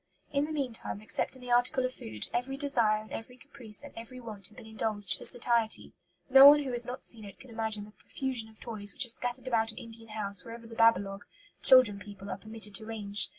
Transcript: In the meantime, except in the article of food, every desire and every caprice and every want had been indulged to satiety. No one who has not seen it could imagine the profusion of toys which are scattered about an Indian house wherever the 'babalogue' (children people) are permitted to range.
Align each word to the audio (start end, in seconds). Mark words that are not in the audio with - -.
In 0.31 0.45
the 0.45 0.51
meantime, 0.51 0.99
except 0.99 1.35
in 1.35 1.43
the 1.43 1.51
article 1.51 1.85
of 1.85 1.93
food, 1.93 2.27
every 2.33 2.57
desire 2.57 3.03
and 3.03 3.11
every 3.11 3.37
caprice 3.37 3.83
and 3.83 3.93
every 3.95 4.19
want 4.19 4.47
had 4.47 4.57
been 4.57 4.65
indulged 4.65 5.15
to 5.19 5.25
satiety. 5.25 5.93
No 6.27 6.47
one 6.47 6.63
who 6.63 6.71
has 6.71 6.87
not 6.87 7.05
seen 7.05 7.23
it 7.23 7.39
could 7.39 7.51
imagine 7.51 7.85
the 7.85 7.91
profusion 7.91 8.49
of 8.49 8.59
toys 8.59 8.93
which 8.95 9.05
are 9.05 9.09
scattered 9.09 9.47
about 9.47 9.71
an 9.71 9.77
Indian 9.77 10.09
house 10.09 10.43
wherever 10.43 10.65
the 10.65 10.73
'babalogue' 10.73 11.27
(children 11.61 11.99
people) 11.99 12.31
are 12.31 12.37
permitted 12.37 12.73
to 12.73 12.85
range. 12.87 13.29